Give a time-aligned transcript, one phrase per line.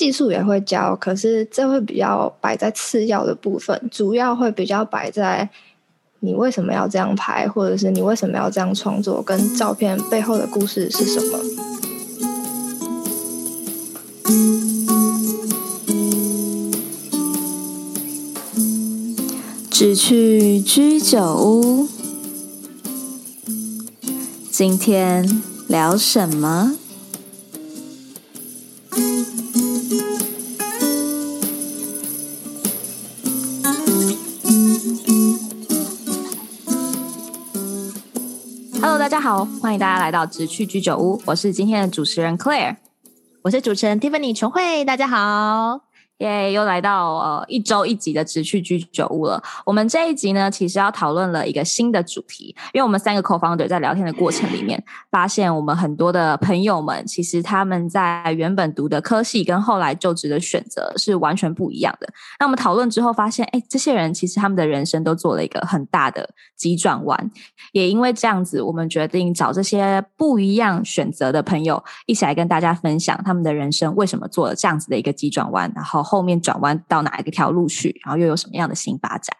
[0.00, 5.46] 技术也会教，可是这会比较摆在次要的部分，主要会比较摆在
[6.20, 11.38] 你为什么要这样拍，或者是你为什么要这样创作，跟照片背后的故事是什么。
[19.70, 21.86] 只去居酒屋，
[24.50, 26.79] 今天聊什么？
[39.30, 41.22] 好，欢迎大家来到直趣居酒屋。
[41.24, 42.74] 我是今天的主持人 Claire，
[43.42, 44.84] 我是主持人 Tiffany 琼慧。
[44.84, 45.82] 大家好。
[46.20, 49.42] 耶又来到呃一周一集的直趣居酒屋了。
[49.64, 62.06] 我们这一集呢，其实要讨论了一个新的主题，因为我们三个 co-founder 在聊天的过程里面，发现我们很多的朋友们，其实他们在原本读的科系跟后来就职的选择是完全不一样的。
[62.38, 67.30] 那我们讨论之后发现，哎，这些人其实他们的人生都做了一个很大的急转弯。
[67.72, 76.09] 也因为这样子，我们决定找这些不一样选择的朋友，一起来跟大家分享他们的人生为什么做了这样子的一个急转弯，然后。
[76.10, 79.36] 后面转弯到哪一个条路去，然后又有什么样的新发展？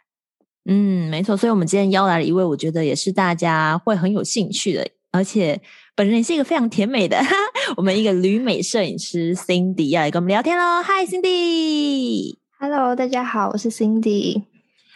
[0.66, 1.36] 嗯，没错。
[1.36, 5.60] 所以，我们今天邀来了一位，我觉得也是大家会很有兴趣的，而且
[5.96, 7.20] 本人也是一个非常甜美的，
[7.76, 10.80] 我们一个旅美摄影师 Cindy 要来跟我们聊天喽。
[10.84, 14.49] Hi Cindy，Hello，大家好，我是 Cindy。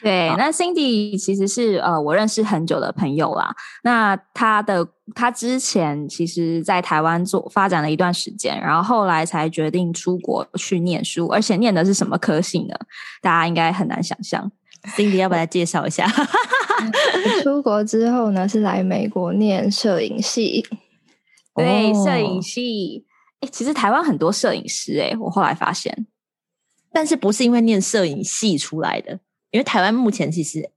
[0.05, 3.55] 对，那 Cindy 其实是呃我认识很久的朋友啦。
[3.83, 12.77] 那他的他之前其实在台湾做发展了一段时间，然后后来才决定出国去念书，而且念的是什么科系呢？
[13.22, 14.52] 大家应该很难想象。
[14.94, 16.06] Cindy 要不要来介绍一下？
[17.42, 20.66] 出国之后呢，是来美国念摄影系。
[21.55, 23.06] 对，摄影系。
[23.41, 26.06] 哎，其实台湾很多摄影师哎，我后来发现，
[26.92, 29.20] 但是不是因为念摄影系出来的。
[29.55, 30.69] 因为台湾目前其实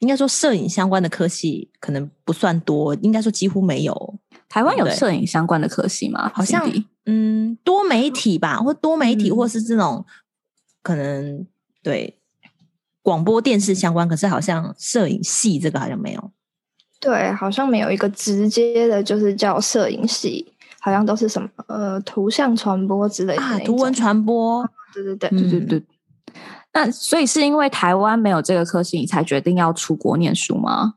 [0.00, 4.18] 应该说摄影相关的科系可能不算多，应该说几乎没有。
[4.48, 6.32] 台湾有摄影相关的科系吗？
[6.34, 6.68] 好像
[7.06, 10.10] 嗯，多媒体吧，或多媒体，或是这种、嗯、
[10.82, 11.46] 可能
[11.80, 12.18] 对
[13.02, 16.32] 广播电视相关，可是好像摄影系这个好像没有。
[16.98, 24.68] 对，好像没有一个直接的，就是叫摄影系，好像都是什么呃图像传播之类的啊，图文传播。
[24.92, 25.82] 对对对，对对对。
[26.74, 30.94] 那所以是因为台湾没有这个科系，你才决定要出国念书吗？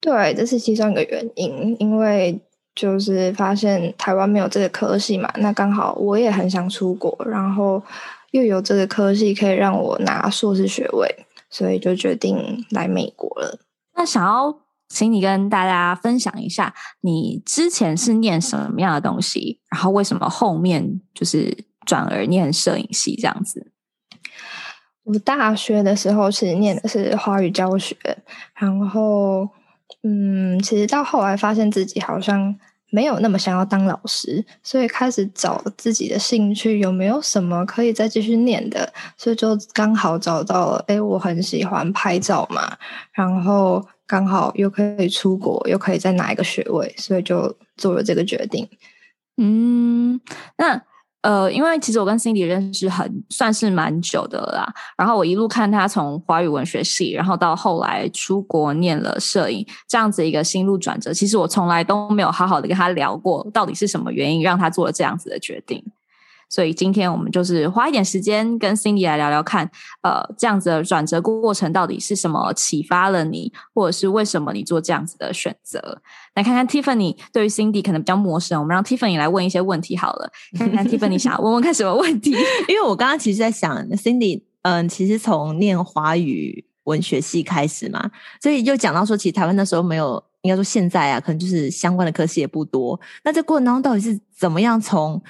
[0.00, 1.76] 对，这是其中一个原因。
[1.80, 2.40] 因为
[2.74, 7.82] 就是发现台湾没有这个科系嘛，那刚好我也很想出国，然后
[8.30, 13.58] 又有这个科系可以让我拿硕士学位，所以就决定来美国了。
[13.96, 23.72] 那想要请你跟大家分享一下，你之前是念什么样的东西，然后为什么后面就是转而念摄影系这样子？
[25.04, 27.94] 我大学的时候其实念的是华语教学，
[28.54, 29.46] 然后，
[30.02, 32.54] 嗯，其实到后来发现自己好像
[32.90, 42.76] 没有那么想要当老师，所以开始找自己的兴趣，有没有什么可以再继续念的，所以就刚好找到了，诶，我很喜欢拍照嘛，
[43.12, 48.66] 然后刚好又可以出国，又可以再拿一个学位，所以就做了这个决定。
[49.36, 50.18] 嗯，
[50.56, 50.82] 那。
[51.24, 65.82] 呃，因为其实我跟 Cindy 认识很算是蛮久的啦，然后我一路看他从华语文学系，然后到后来出国念了摄影，这样子一个心路转折，其实我从来都没有好好的跟他聊过，到底是什么原因让他做了这样子的决定。
[66.54, 69.68] 所以今天我们就是花一点时间跟 Cindy 来聊聊看，
[70.02, 76.00] 呃，这样子的转折过程到底是什么启发了你，或者是为什么你做这样子的选择？
[76.36, 80.30] 来看看 Tiffany 对于 Cindy 可能比较陌生，我们让 Tiffany 来问一些问题好了。
[80.56, 82.30] 看看 Tiffany 想要问问看什么问题？
[82.68, 93.00] 因为我刚刚其实在想，Cindy，嗯，其实从念华语文学系开始嘛，所以就讲到说，其实台湾那时候没有，应该说现在啊，可能就是相关的科系也不多。
[93.24, 95.20] 那这过程当中到底是怎么样从？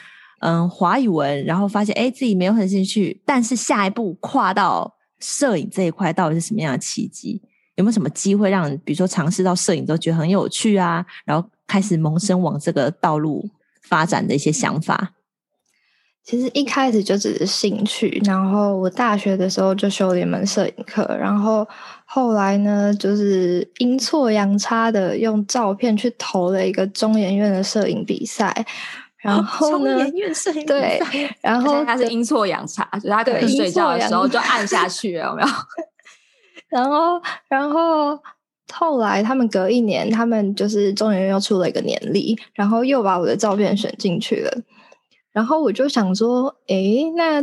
[0.47, 7.41] 嗯，华语文，然后发现哎，自己没有很兴趣，但是下一步跨到摄影这一块，到底是什么样的契机？
[7.77, 13.48] 有没有什么机会让，比如说尝试到摄影都觉得很有趣啊，然后开始萌生往这个道路
[13.89, 15.15] 发展的一些想法？
[16.22, 21.66] 其实一开始就只是兴趣，然后我大学的时候就修了一门摄影课，然后
[22.04, 28.66] 后来呢，就是阴错阳差的用照片去投了一个中研院的摄影比赛。
[29.24, 29.97] 然后呢？
[30.66, 31.00] 对，
[31.41, 35.48] 然后他是阴错阳差，就是他可能睡觉的时候就按下去了，有没有？
[36.68, 38.21] 然后，然后
[38.71, 44.50] 后来他们隔一年，他们就是中研院又出了一个年历，然后又把我的照片选进去了。
[45.32, 47.42] 然后我就想说，诶，那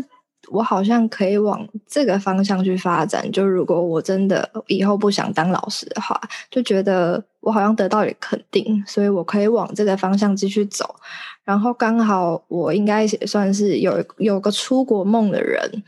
[0.50, 3.32] 我好像可以往这个方向去发展。
[3.32, 10.96] 就如果我真的以后不想当老师的话，就觉得我好像得到了肯定，所以我可以往这个方向继续走。
[11.44, 15.84] 然后刚好我应该也算是有有个出国梦的人，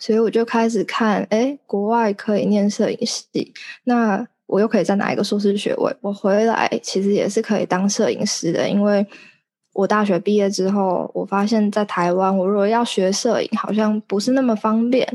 [0.00, 3.52] 所以我就开始看，诶，国外可以念摄影系，
[3.84, 9.06] 那我又可以再拿一个硕士学位，我回来其实也是可以当摄影师的，因为。
[9.78, 15.06] 我大学毕业之后，我发现，在台湾，我如果要学摄影，好像不是那么方便。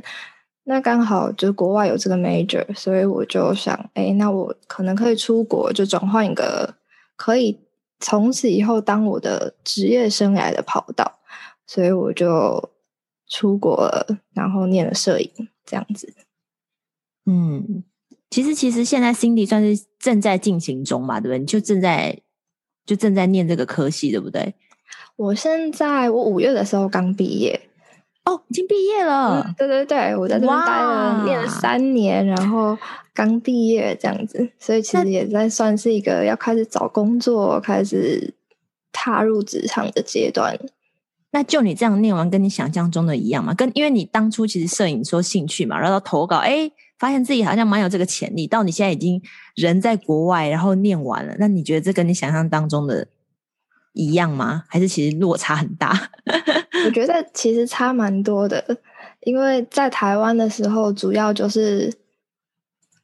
[0.63, 6.75] 那刚好就国外有这个 major，所以我就想，哎，那我可能可以出国，就转换一个
[7.17, 7.59] 可以
[7.99, 11.19] 从此以后当我的职业生涯的跑道。
[11.67, 12.69] 所以我就
[13.27, 15.29] 出国了，然后念了摄影，
[15.65, 16.13] 这样子。
[17.25, 17.83] 嗯，
[18.29, 21.39] 其实其实现在 Cindy 算是正在进行中嘛，对不对？
[21.39, 22.21] 你就正在。
[22.85, 24.53] 就正在念这个科系，对不对？
[25.15, 27.61] 我现在我五月的时候刚毕业，
[28.25, 29.43] 哦，已经毕业了。
[29.47, 32.77] 嗯、对对对，我在这边待了念了三年，然后
[33.13, 38.33] 刚毕业这样子，所以其实也在算是一个要开始找工作、开始
[38.91, 40.59] 踏入职场的阶段。
[41.31, 43.53] 那就你这样念完，跟你想象中的一样吗？
[43.53, 46.71] 跟因为你当初其实摄影说兴趣嘛，然后投稿，哎。
[47.03, 49.21] 发现自己好像蛮有这个潜力，到你现在已经
[49.55, 53.05] 人在国外，然后念完了，那你觉得这跟你想象当中的
[53.91, 54.63] 一样吗？
[54.71, 55.91] 还是其实落差很大？
[56.85, 58.77] 我觉得其实差蛮多的，
[59.23, 61.93] 因为在台湾的时候，主要就是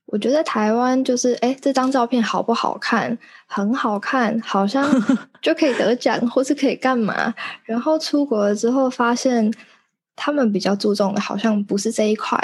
[0.06, 3.18] 我觉得台湾就是，哎，这张照片好不好看？
[3.48, 4.90] 很好看，好像
[5.42, 7.34] 就可以得奖，或是可以干嘛？
[7.66, 9.52] 然后出国了之后发现。
[10.22, 12.38] 他们比较注重的好像不是这一块，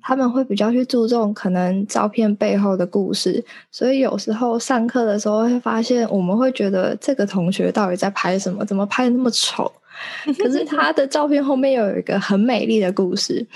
[0.00, 8.64] 他们会比较去注重可能照片背后的故事，所以有时候上课的时候会发现，我们会觉得这个同学到底在拍什么？
[8.64, 9.70] 怎么拍的那么丑？
[10.38, 13.46] 可是他的照片后面又有一个很美丽的故事，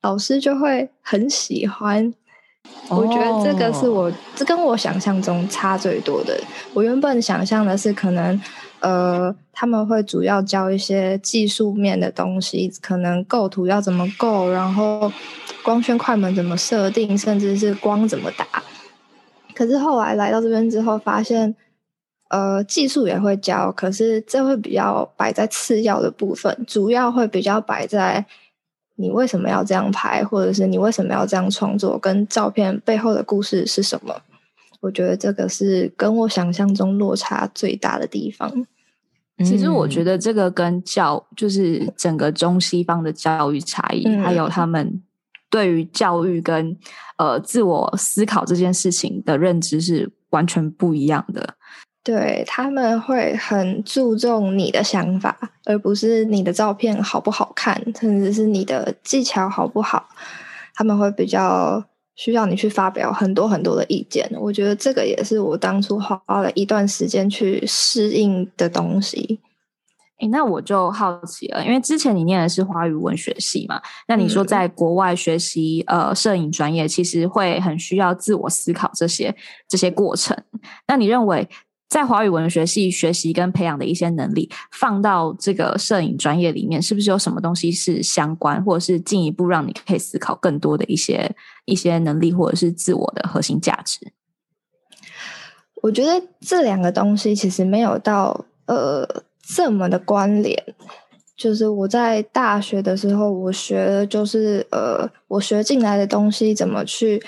[0.00, 2.14] 老师就会很喜欢。
[2.88, 6.40] 我觉得这个是我这跟我想象中差最多的。
[6.72, 8.40] 我原本想象的是可能。
[8.80, 15.12] 呃，他们会主要教一些技术面的东西，可能构图要怎么构，然后
[15.62, 18.46] 光圈快门怎么设定，甚至是光怎么打。
[19.54, 21.54] 可是后来来到这边之后，发现，
[22.30, 28.24] 呃，技术也会教，可是这会比较摆在次要的部分，主要会比较摆在
[28.96, 34.22] 你为什么要这样拍，或者是你为什么要这样创作，跟照片背后的故事是什么。
[34.80, 38.66] 我觉得这个是跟我想象中落差最大的地方。
[39.44, 45.02] 其实我觉得这个跟教就是整个中西方的教育差异，嗯、还有他们
[45.50, 46.76] 对于教育跟
[47.16, 51.54] 呃自我思考这件事情的认知是完全不一样的。
[52.02, 60.08] 对，他们会很注重你的想法，而不是你的照片好不好看，甚至是你的技巧好不好。
[60.74, 61.84] 他们会比较。
[62.20, 69.40] 需要你去发表很多很多的意见，我觉得这个也是我当初花了一段时间去适应的东西。
[70.18, 79.34] 诶，那我就好奇了，因为之前你念的是华语文学系嘛，那你说在国外学习呃摄影专业，其实会很需要自我思考这些
[79.66, 80.36] 这些过程。
[80.86, 81.48] 那你认为？
[81.90, 94.12] 在华语文学系学习跟培养的一些能力，放到这个摄影专业里面，是不是有什么东西是相关，或者是进一步让你可以思考更多的一些一些能力，或者是自我的核心价值？
[95.82, 100.74] 我觉得这两个东西其实没有到呃这么的关联。
[101.36, 107.20] 就是我在大学的时候，我学的就是呃我学进来的东西怎么去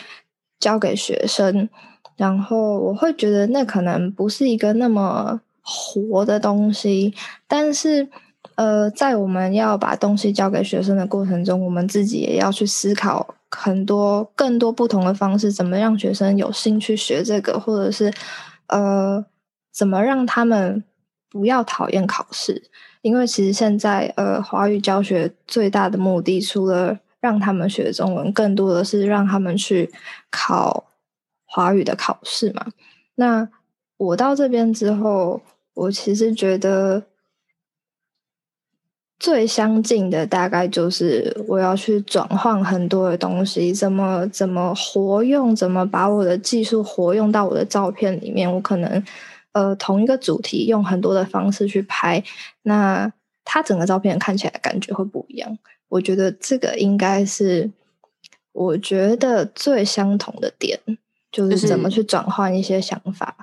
[0.61, 1.69] 教给学生。
[2.16, 7.14] 然后我会觉得那可能不是一个那么活的东西，
[7.49, 8.09] 但是
[8.57, 18.12] 呃，在我们要把东西教给学生的过程中，我们自己也要去思考很多更多不同的方式，怎么让学生有兴趣学这个，或者是
[18.66, 19.25] 呃，
[19.73, 20.85] 怎么让他们
[21.31, 22.71] 不要讨厌考试？
[23.00, 29.90] 因为其实现在呃，华语教学最大的目的，除了让他们学中文，更多的是让他们去
[30.31, 30.85] 考。
[31.54, 32.66] 华语的考试嘛，
[33.16, 33.47] 那
[33.99, 35.42] 我到这边之后，
[35.75, 37.02] 我其实觉得
[39.18, 48.50] 最相近的大概就是我要去转换很多的东西，怎么怎么活用，怎么把我的技术活用到我的照片里面。
[48.50, 49.04] 我可能
[49.52, 52.25] 呃同一个主题用很多的方式去拍，
[52.62, 53.12] 那
[53.44, 55.59] 它整个照片看起来感觉会不一样。
[55.88, 57.71] 我觉得这个应该是
[58.52, 60.80] 我觉得最相同的点。
[61.33, 63.35] 就是怎么去转换一些想法，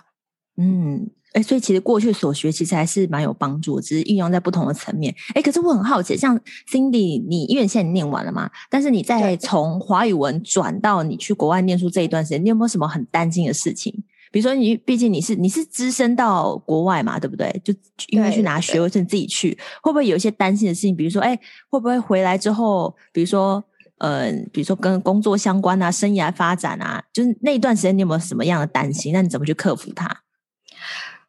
[0.58, 5.13] 嗯，哎，所以其实过去所学其实还是蛮有帮助，只是运用在不同的层面。
[5.34, 6.39] 哎，可是我很好奇，像
[6.72, 14.03] Cindy，你因为现在念完了嘛，但是你在从华语文转到你去国外念书这一段时间，你有没有什么很担心的事情？
[14.31, 17.50] 比如说你，毕竟你是你是只身到国外嘛，对不对？
[17.63, 17.74] 就
[18.10, 20.96] 因为去拿学位证自己去，会不会有一些担心的事情？
[20.96, 21.36] 比如说，哎，
[21.67, 23.63] 会不会回来之后，比如说，嗯、
[24.00, 29.13] 呃，比如说跟工作相关啊，生涯发展啊，就是那一段时间你有没有什么样的担心？
[29.13, 30.10] 那你怎么去克服它？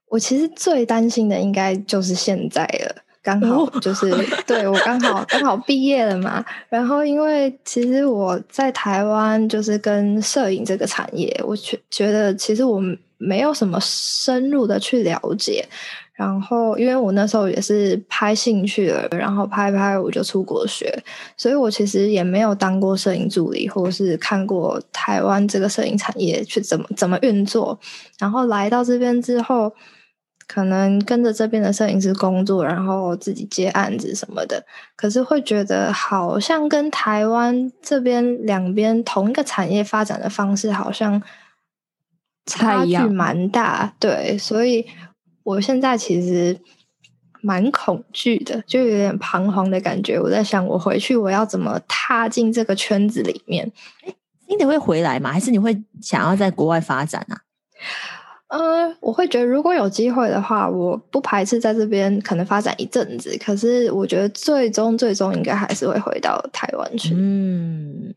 [0.08, 6.44] 我其实最担心的应该就是现在了，刚好就是、哦、对我刚好刚好毕业了嘛。
[6.68, 12.82] 然后因为其实我在台湾就是跟摄影这个产业，我觉觉得其实我
[13.18, 15.68] 没有什么深入的去了解。
[16.20, 21.02] 然后因为我那时候也是拍兴趣了，然后拍拍我就出国学，
[21.36, 27.78] 所以我其实也没有当过摄影助理，或者是看过台湾这个摄影产业去怎么怎么运作。
[28.18, 29.72] 然后来到这边之后。
[30.52, 41.22] 可能跟着这边的摄影师工作，然后自己接案子什么的，可是会觉得好像跟台湾这边两边同一个产业发展的方式好像
[42.46, 44.84] 差距蛮大，对，所以
[45.50, 46.56] 我现在其实
[47.42, 50.18] 蛮恐惧的，就有点彷徨的感觉。
[50.18, 53.70] 我在想，我回去我要怎么踏进这个圈子里面？
[54.48, 55.32] 你得会回来吗？
[55.32, 57.40] 还是你会想要在国外发展啊？
[58.48, 63.36] 呃，我会觉得如果有机会的话，我不排斥在这边可能发展一阵子。
[63.38, 67.14] 可是我觉得最终最终应该还是会回到台湾去。
[67.14, 68.12] 嗯，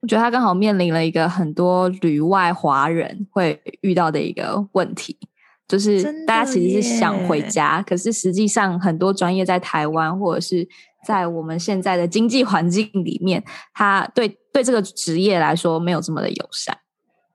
[0.00, 5.16] 我觉得他刚好面临了一个很多旅外华人会遇到的一个问题，
[5.68, 10.66] 就是大家其实是想回家，可是实际上很多专业在台湾或者是
[11.06, 13.42] 在我们现在的经济环境里面，
[13.74, 16.76] 他对对这个职业来说没有这么的友善。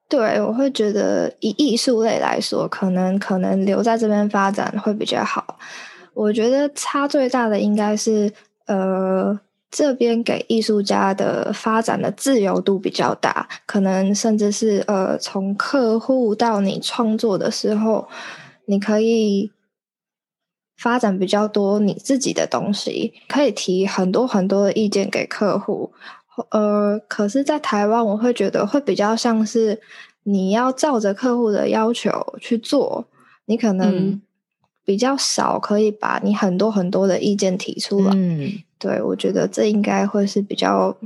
[0.07, 5.57] 对，我会觉得以艺术类来说，可能可能留在这边发展会比较好。
[6.13, 8.29] 我觉得差最大的应该是，
[8.65, 9.39] 呃，
[9.71, 18.09] 这边给艺术家的发展的自由度比较大，可能甚至是呃，从客户到你创作的时候，
[18.65, 19.49] 你可以
[20.77, 25.93] 发展比较多你自己的东西，可以提很多很多的意见给客户。
[26.49, 29.79] 呃，可是，在台湾，我会觉得会比较像是
[30.23, 33.05] 你要照着客户的要求去做，
[33.45, 34.19] 你可能
[34.83, 38.11] 比较少可以把你很多很多的意见提出来。
[38.15, 40.97] 嗯，对，我觉得这应该会是比较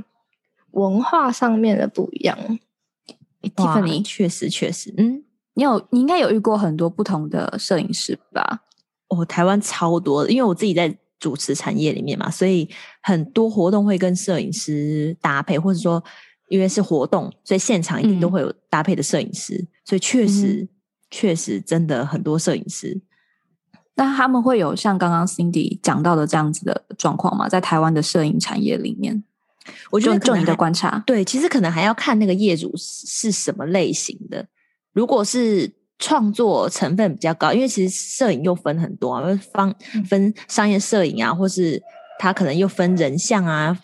[0.72, 2.36] 文化上面的不一样。
[3.54, 5.22] Tiffany，确实确实，嗯，
[5.54, 8.62] 你有你应该有遇过很多不同的摄影师吧？
[9.08, 10.96] 哦，台湾超多的，因为我自己在。
[11.18, 12.68] 主持产业里面嘛，所以
[13.02, 16.00] 很多活动会跟摄影师搭配，或者说
[16.50, 19.54] 因为是活动，所以现场一定都会有搭配的摄影师。
[19.54, 20.68] 嗯、所以确实、嗯，
[21.10, 23.00] 确实真的很多摄影师。
[23.96, 27.48] 那他们会有像刚刚 Cindy 讲到的这样子的状况吗？
[27.48, 29.24] 在台湾的摄影产业里面，
[29.90, 34.46] 我觉得就你的观察，对，其实可能还要看那个业主是什么类型的。
[34.92, 39.74] 如果是创作成分比较高，因为其实摄影又分很多啊，方
[40.06, 41.82] 分商业摄影啊，或是
[42.18, 43.74] 它可能又分人像啊、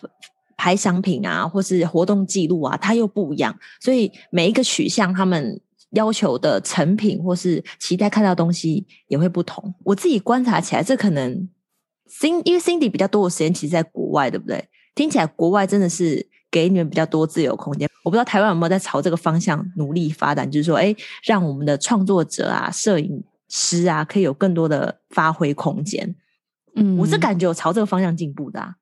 [0.55, 3.57] 拍商品啊，或是活动记录啊，它又不一样。
[3.79, 5.59] 所以每一个取向，他们
[5.93, 9.73] 要求的成品或是期待看到的东西也会不同。
[9.83, 11.49] 我自己观察起来，这可能
[12.07, 14.67] Cindy 因为 Cindy 比较多的时间其实在国外，对不对？
[14.93, 16.29] 听起来国外真的是。
[16.53, 26.15] 给你们比较多自由空间，我不知道台湾有没有在朝这个方向努力发展，就是说，哎，让我们的创作者啊、摄影师啊，可以有更多的发挥空间。
[26.75, 28.75] 嗯，我是感觉有朝这个方向进步的啊。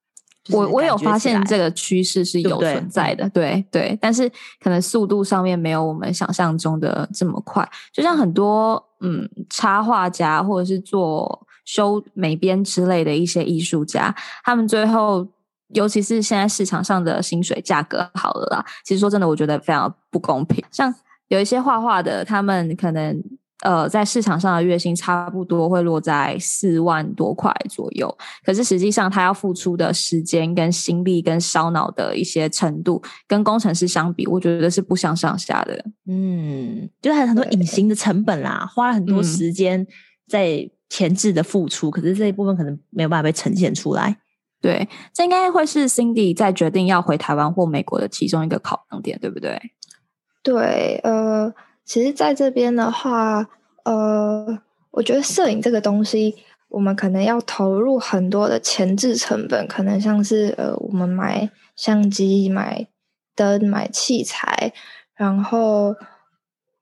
[0.49, 4.29] 我我有发现这个趋势是有存在的，对对，对，对，但是
[4.59, 7.67] 可能速度上面没有我们想象中的这么快。
[7.93, 15.27] 就像很多嗯插画家或者是做修美编之类的一些艺术家，他们最后。
[15.73, 20.61] 尤其是现在市场上的薪水价格好了啦，其实说真的，我觉得非常不公平。
[20.69, 20.93] 像
[21.29, 23.23] 有一些画画的，他们可能
[23.61, 35.85] 呃在市场上的月薪差不多会落在四万多块左右，可是实际上他要付出的时间跟心力跟烧脑的一些程度，跟工程师相比，我觉得是不相上下的。
[36.07, 39.85] 嗯，就是还有很多隐形的成本啦，花了很多时间
[40.27, 44.17] 在前置的付出，嗯，可是这一部分可能没有办法被呈现出来。
[44.61, 49.59] 对，这应该会是 Cindy 在决定要回台湾或美国的其中一个考量点，对不对？
[50.43, 51.51] 对，呃，
[51.85, 53.47] 其实在这边的话，
[53.83, 54.59] 呃，
[54.91, 56.35] 我觉得摄影这个东西，
[56.69, 62.87] 我们可能要投入很多的前置成本，可能像是呃，我们买相机、买
[63.35, 64.71] 灯、买器材，
[65.15, 65.95] 然后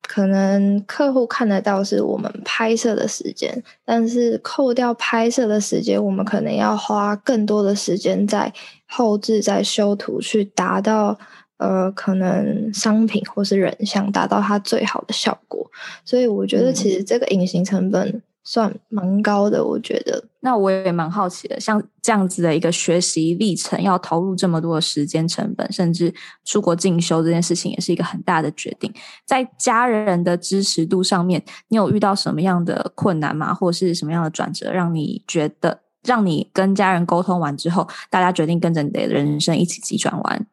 [0.02, 8.52] 可能客户看得到是我们拍摄的时间，但是扣掉拍摄的时间，我们可能要花更多的时间在
[8.88, 11.18] 后置、在修图，去达到
[11.60, 15.66] 呃可能商品或是人像达到它最好的效果。
[16.04, 18.22] 所以我觉得其实这个隐形成本。
[18.42, 20.24] 算蛮高的，我觉得。
[20.40, 26.12] 那我也蛮好奇的，像这样子的一个学习历程，要投入这么多的时间成本，甚至
[26.46, 28.92] 出国进修这件事情，也是一个很大的决定。
[29.24, 33.54] 在家人的支持度上面，你有遇到什么样的困难吗？
[33.54, 40.48] 或者是什么样的转折，让你觉得，让你跟家人沟通完之后，大家决定跟着你的人生一起急转弯？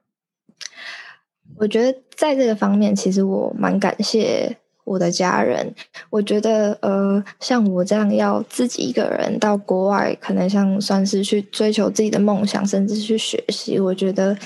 [1.59, 4.57] 我觉得在这个方面，其实我蛮感谢。
[4.87, 5.75] 我的家人，
[6.11, 13.81] 我觉得，呃，像我这样要自己一个人到国外，可能像算是去追求自己的梦想，甚至去学习。
[13.81, 14.39] 我觉得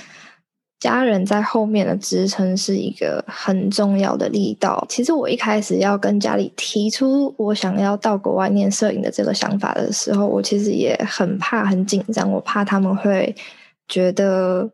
[0.79, 4.83] 家人在后面的支撑是一个很重要的力道。
[4.89, 13.37] 其实我一开始要跟家里提出我想要到国外念摄影的这个想法的时候，我其实也很怕、很紧张，我怕他们会
[13.87, 14.71] 觉得，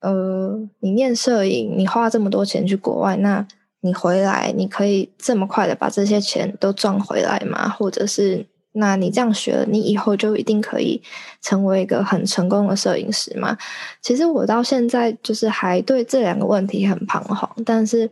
[0.00, 3.46] 呃，你念摄影，你花这么多钱去国外，那。
[3.80, 7.68] 你回来，你可以这么快的把这些钱都赚回来吗？
[7.68, 11.00] 或者是，那你这样学了，你以后就一定可以
[11.40, 13.56] 成为一个很成功的摄影师吗？
[14.02, 18.10] 其实我到现在就是还对这两个问题很彷徨，但是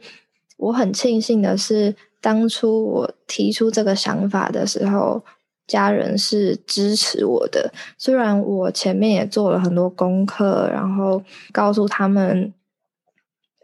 [0.58, 5.24] 我很庆幸的是，当初我提出这个想法的时候，
[5.66, 7.72] 家人是支持我的。
[7.98, 12.52] 虽然我前面也做了很多功课，然后告诉他们。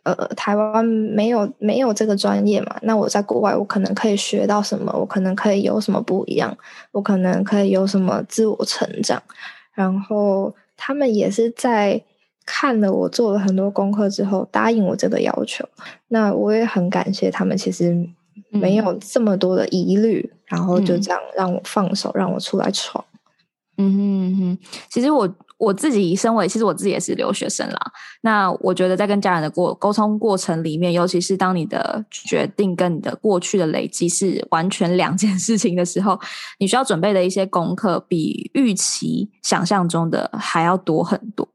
[0.03, 2.75] 呃，台湾没有没有这个专业嘛？
[2.81, 4.91] 那我在国外，我可能可以学到什么？
[4.99, 6.57] 我可能可以有什么不一样？
[6.93, 9.23] 我可能可以有什么自我成长？
[9.75, 12.03] 然后他们也是在
[12.47, 15.69] 看了我做了很多功课之后，答应我这个要求。
[16.09, 18.09] 那我也很感谢他们，其实
[18.49, 23.05] 没有这么多的疑虑，嗯、然后就这样让我放手，让我出来闯。
[23.77, 24.59] 嗯哼嗯哼，
[24.91, 25.29] 其实我。
[25.61, 27.93] 我自己身为，其实我自己也是留学生啦。
[28.23, 36.19] 那我觉得在跟家人的过沟通过程里面，尤其是当你的决定跟你的过去的累积是完全两件事情的时候，
[36.59, 41.47] 你需要准备的一些功课，比预期想象中的还要多很多。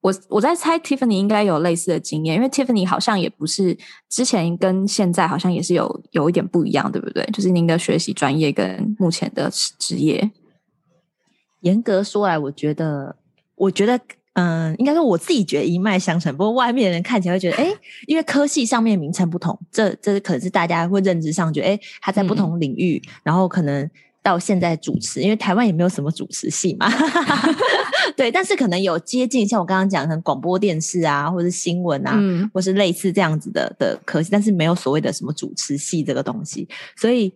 [0.00, 3.76] 我我在猜，Tiffany 应该有类似的经验，因为 Tiffany 好像也不是
[4.08, 7.22] 之前跟现在好像也是有有一点不一样，对不对？
[7.34, 10.30] 就是您的学习专业跟目前的职业，
[11.60, 13.16] 严格说来，我觉得。
[13.62, 14.00] 我觉得，
[14.32, 16.36] 嗯，应该说我自己觉得一脉相承。
[16.36, 17.72] 不过外面的人看起来会觉得，哎，
[18.08, 23.88] 因为科系上面名称不同，这这可能是大家会认知上觉得，哎，他在不同领域，嗯、然后可能
[24.20, 26.90] 到现在主持，因为台湾也没有什么主持系嘛，
[28.16, 37.32] 对，但是可能有接近，像我刚刚讲的广播电视啊，或是新闻啊，嗯、或是类似这样子的的科系，但是没有所谓的什么主持系这个东西，所以。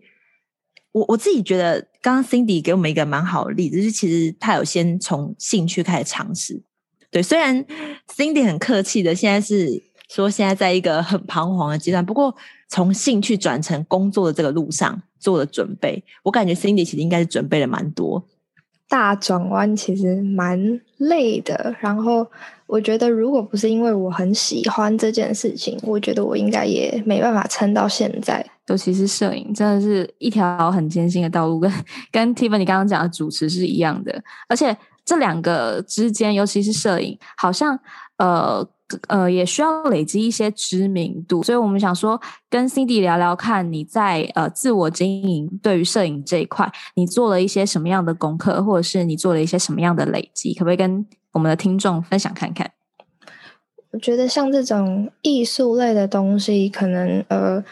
[0.96, 6.62] 我我自己觉得，刚刚 Cindy 给我们一个蛮好的例子，就是其实他有先从兴趣开始尝试。
[7.10, 7.62] 对，虽然
[8.08, 12.34] Cindy 很客气的，现在是说现在在一个很彷徨的阶段，不过
[12.68, 18.24] 从兴趣转成工作的这个路上做了准备，我感觉 Cindy 其实应该是准备了蛮多。
[18.88, 22.26] 大转弯其实蛮累的，然后
[22.66, 28.46] 我觉得如果不是因为我很喜欢这件事情，我觉得我应该也没办法撑到现在。
[28.68, 31.72] 尤其是摄影，真的是一条很艰辛的道路，跟
[32.10, 34.22] 跟 Tiffany 刚刚讲的主持是一样的。
[34.48, 37.78] 而且这两个之间，尤其是摄影，好像
[38.16, 38.68] 呃
[39.06, 41.44] 呃也需要累积一些知名度。
[41.44, 52.68] 所以我们想说，跟 Cindy 聊聊看，你在呃自我经营对于摄影这一块，你做了一些什么样的功课，或者是你做了一些什么样的累积，可不可以跟我们的听众分享看看？
[53.92, 57.62] 我觉得像这种艺术类的东西，可能呃。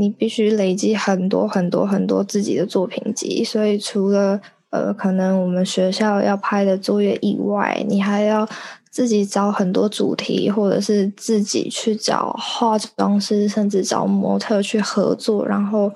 [0.00, 8.48] 你必须累积很多很多很多自己的作品集，所以除了呃，可能我们学校要拍的作业以外，你还要
[8.90, 15.90] 自己找很多主题，或者是自己去找化妆师，甚至找模特去合作，然后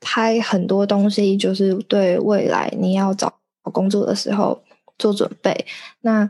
[0.00, 4.60] 拍很多东西，就是对未来你要找工作的时候
[4.98, 5.64] 做准备。
[6.00, 6.28] 那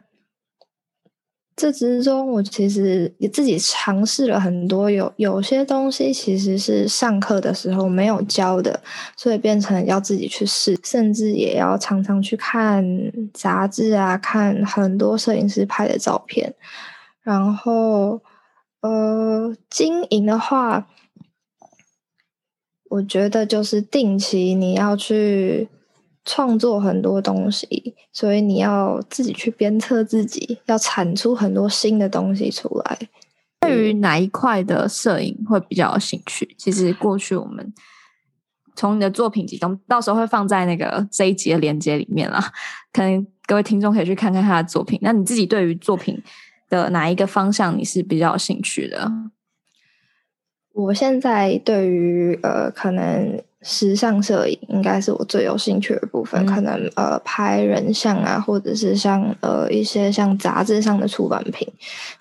[1.58, 8.80] 这之中，我其实也自己尝试了很多，有有些东西其实是上课的时候没有教的，
[9.16, 12.84] 所以变成要自己去试，甚至也要常常去看
[13.34, 16.54] 杂志啊，看很多摄影师拍的照片。
[17.24, 18.22] 然后，
[18.80, 20.86] 呃，经营的话，
[22.90, 25.68] 我觉得就是定期你要去。
[26.28, 32.98] 创作很多东西，所以你要自己去鞭策自己，要产出很多新的东西出来。
[33.60, 36.54] 对于哪一块的摄影会比较有兴趣？
[36.58, 37.72] 其实过去我们
[38.76, 42.52] 从你的作品集中，到时候会放在那个这一集的连接里面啦。
[42.92, 44.98] 可能各位听众可以去看看他的作品。
[45.00, 46.22] 那你自己对于作品
[46.68, 49.10] 的哪一个方向你是比较有兴趣的？
[50.74, 56.44] 我现在对于呃，可能时尚摄影应该是我最有兴趣的部分。
[56.44, 61.66] 嗯、可能呃，拍人像啊，或者是像呃一些像杂志上的出版品，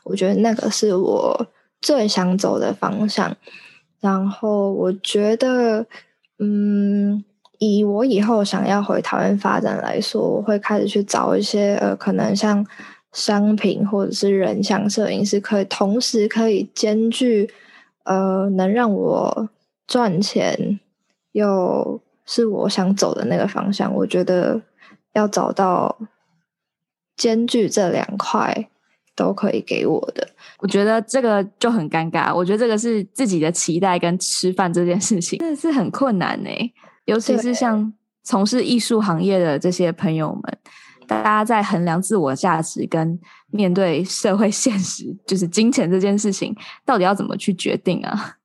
[0.03, 1.47] 我觉得那个是我
[1.81, 3.35] 最想走的方向。
[3.99, 5.85] 然后我觉得，
[6.39, 7.23] 嗯，
[7.59, 12.65] 以我以后想要回台湾发展来说，我会开始去找一些呃，可能像
[13.11, 17.49] 商品或者是人像摄影，是可以同时可以兼具。
[18.03, 19.49] 呃，能让我
[19.85, 20.79] 赚钱，
[21.37, 23.93] 又是我想走的那个方向。
[23.93, 24.59] 我觉得
[25.13, 25.97] 要找到
[27.15, 28.69] 兼具这两块
[29.15, 30.27] 都可以给我的。
[30.57, 32.35] 我觉得这个就很尴尬。
[32.35, 36.49] 我觉得这个是自己的期待跟吃饭这件事情，真的是很困难呢。
[37.05, 40.57] 尤其是像从事艺术行业的这些朋友们。
[41.07, 43.17] 大家在衡量自我价值跟
[43.49, 46.53] 面对社会现实，就是金钱这件事情，
[46.85, 48.35] 到底要怎么去决定啊？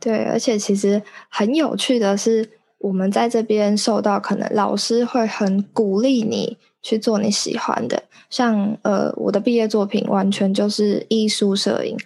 [0.00, 11.96] 对，而且其实很有趣的是，我们在这边受到可能老师会很鼓励你去做你喜欢的，像呃，我的毕业作品完全就是艺术摄影，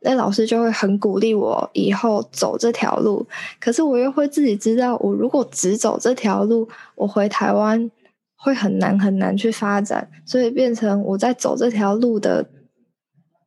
[0.00, 3.26] 那老师就会很鼓励我以后走这条路。
[3.60, 7.90] 可是我又会自己知道，我如果只走这条路，我回台湾。
[8.36, 12.46] 会很难很难去发展，所以变成我在走这条路的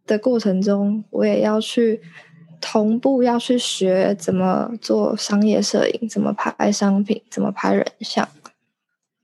[0.07, 2.01] 的过程中，我也要去
[2.59, 8.27] 同步要去学怎么做商业摄影，怎么拍商品，怎么拍人像。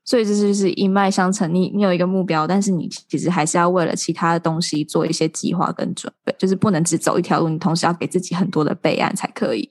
[0.06, 1.54] 所以这就是一脉相承。
[1.54, 9.70] 你你有一个目标，但是你其实还是要为了其他的东西做一些计划跟准备，就是不能只走一条路，你同时要给自己很多的备案才可以。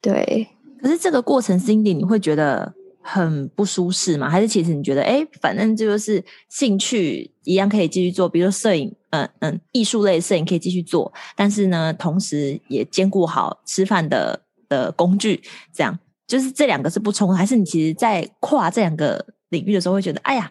[0.00, 0.48] 对，
[0.80, 2.74] 可是这个过程，Cindy，你会觉得？
[3.08, 4.28] 很不舒适吗？
[4.28, 15.40] 还是其实你觉得，哎，反正就是兴趣一样可以继续做，比如说摄影，嗯嗯，艺术类摄影可以继续做，但是呢，同时也兼顾好吃饭的的工具，
[15.72, 20.50] 这样就是这两个是不冲突，还是你其实，在跨这两个领域的时候，会觉得，哎呀，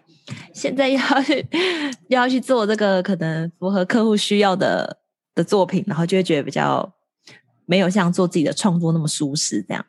[0.54, 1.46] 现在要去
[2.08, 4.98] 要去做这个可能符合客户需要的
[5.36, 6.90] 的作品，然后就会觉得比较
[7.66, 9.86] 没有像做自己的创作那么舒适，这样。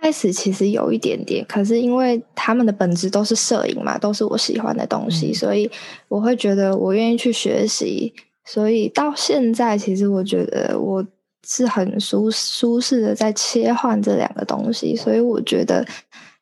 [0.00, 5.70] 开始其实有一点点，可是因为他们的本质都是摄影嘛，都是我喜欢的东西，嗯、所以
[6.08, 8.12] 我会觉得我愿意去学习。
[8.44, 11.04] 所以到现在，其实我觉得我
[11.46, 14.96] 是很舒舒适的在切换这两个东西。
[14.96, 15.86] 所以我觉得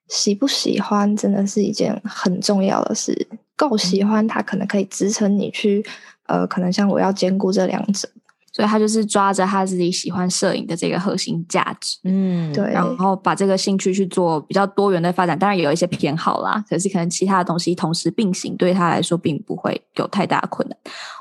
[0.09, 3.27] 喜不喜欢真的是一件很重要的事。
[3.57, 5.85] 够喜欢，它可能可以支撑你去，
[6.27, 8.09] 呃，可能像我要兼顾这两者。
[8.57, 20.79] 所以他就是抓着他自己喜欢摄影的这个核心价值，嗯，对，然后把这个兴趣去做比较多元的发展，当然也有一些偏好啦，可是可能其他的东西同时并行，对他来说并不会有太大的困难。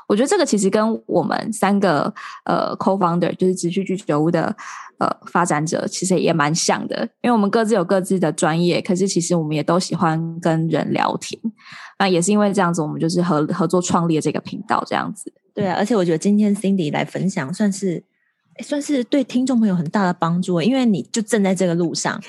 [0.08, 2.10] 我觉得这个其实跟我们三个
[2.46, 4.56] 呃 co-founder 就是直去居酒屋的
[4.96, 11.38] 呃发展者其实也蛮像的，因为我们各自有各自的专业，可是其实我们也都喜欢跟人聊天，
[11.98, 15.30] 那也是因为这样子，我们就是合合作创立了这个频道这样子。
[15.56, 18.04] 对啊，而且我觉得今天 Cindy 来分享，算是
[18.60, 22.22] 算是对听众朋友很大的帮助，因为你就正在这个路上，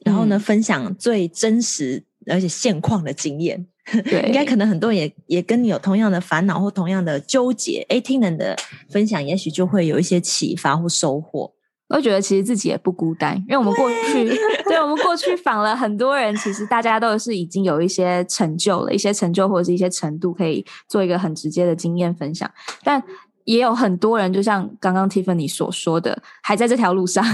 [0.00, 3.64] 然后呢，分享最真实而且现况的经验。
[4.04, 8.56] 对，应该可能很多人也也跟你有同样的烦恼或同样的纠结，哎，听人的
[8.90, 11.52] 分享，也许就会有一些启发或收获。
[11.88, 22.50] 我觉得其实自己也不孤单，因为我们过去， 对，对我们过去访了很多人，其实大家都是已经有一些成就了，一些成就或者是一些程度，可以做一个很直接的经验分享。
[22.82, 23.00] 但
[23.44, 27.24] 也有很多人，就像刚刚 Tiffany 所说的，还在这条路上，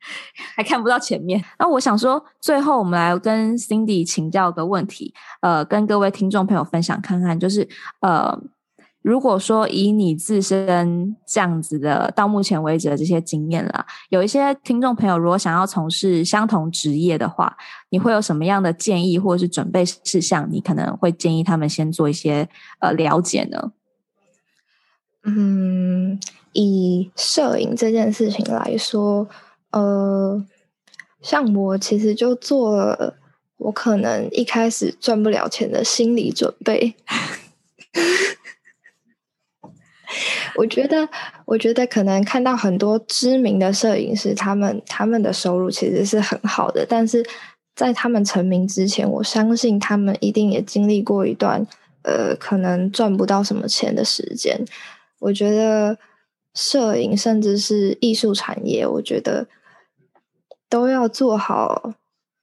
[0.54, 1.42] 还看不到前面。
[1.58, 7.66] 那我想说，最后我们来跟 Cindy 请教个问题，呃，跟各位听众朋友分享看看，就是
[8.00, 8.38] 呃。
[9.02, 17.56] 如果说以你自身这样子的到目前为止的这些经验啦，有一些听众朋友如果想要从事相同职业的话，
[17.90, 20.48] 你会有什么样的建议或者是准备事项？
[20.50, 23.72] 你可能会建议他们先做一些呃了解呢？
[25.24, 26.18] 嗯，
[26.52, 29.28] 以摄影这件事情来说，
[29.70, 30.44] 呃，
[31.20, 33.16] 像我其实就做了，
[33.56, 36.94] 我可能一开始赚不了钱的心理准备。
[40.56, 41.08] 我觉得，
[41.44, 47.24] 我觉得可能看到很多知名的摄影师，他们他们的收入其实是很好的，但是
[47.74, 51.66] 在他们成名之前，我相信他们一定也经历过一段
[52.02, 54.64] 呃，可能赚不到什么钱的时间。
[55.20, 55.96] 我觉得，
[56.54, 59.46] 摄影，甚至是艺术产业，我觉得
[60.68, 61.94] 都要做好，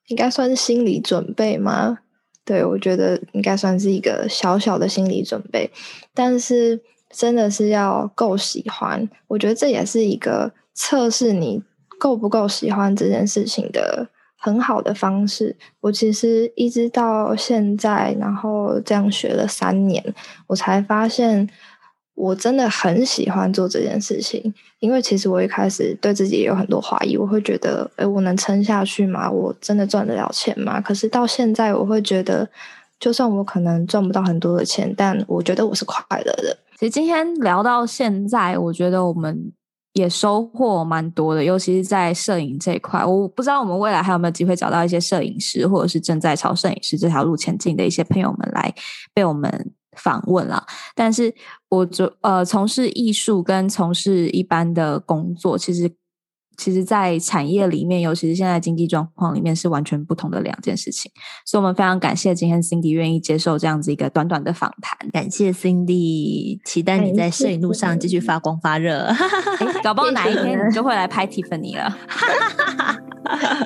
[0.08, 2.00] 应该算是心理准备吗？
[2.46, 5.70] 对，我觉得应该算是一个小小的心理准备，
[6.16, 6.82] 但是
[7.16, 11.64] 真的是要够喜欢，我觉得这也是一个测试你
[11.98, 15.56] 够不够喜欢这件事情的很好的方式。
[15.82, 20.14] 我其实一直到现在，然后这样学了三年，
[20.48, 21.50] 我才发现。
[22.22, 29.32] 我真的很喜欢做这件事情，因为其实我一开始对自己也有很多怀疑，我会觉得，诶，我能撑下去吗？
[29.32, 30.82] 我真的赚得了钱吗？
[30.82, 32.50] 可是到现在，我会觉得，
[33.00, 36.58] 就算我可能赚不到很多的钱，但我觉得我是快乐的。
[36.80, 39.52] 其实今天聊到现在，我觉得我们
[39.94, 43.04] 也收获蛮多的，尤其是在摄影这一块。
[43.04, 48.74] 我不知道我们未来还有没有机会找到一些摄影师，或者是正在朝摄影师这条路前进的一些朋友们来
[49.14, 49.74] 被我们。
[49.98, 50.66] 访问了，
[50.96, 51.34] 但是
[51.68, 55.92] 我就呃从事艺术跟从事一般的工作，其实
[56.60, 61.10] 其实，在产业里面，尤其是现在经济状况里面，是完全不同的两件事情。
[61.46, 65.10] 所以，我们非常感谢今天 Cindy 愿意接受这样子一个短短的访谈。
[65.12, 69.06] 感谢 Cindy，期待你在摄影路上继续发光发热。
[69.06, 71.98] 欸、搞不好哪一天你就会来拍 Tiffany 了。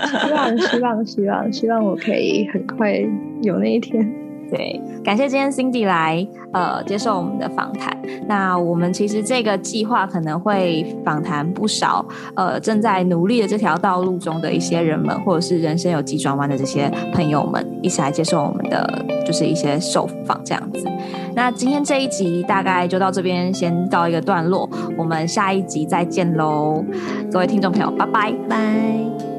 [0.08, 2.93] 希望，希望，希望，希望我可以很快
[3.41, 4.22] 有那一天。
[4.56, 7.92] 对，感谢今天 Cindy 来呃接受我们的访谈。
[8.28, 20.88] 那我们其实这个计划可能会访谈不少呃正在努力的这条道路中的一些人们，或者是人生有急转弯的这些朋友们，一起来接受我们的就是一些受访这样子。
[21.34, 26.86] 那今天这一集大概就到这边先告一个段落，我们下一集再见喽，
[27.32, 29.33] 各位听众朋友，拜拜拜。